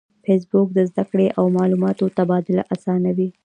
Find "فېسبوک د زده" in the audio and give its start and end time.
0.23-1.03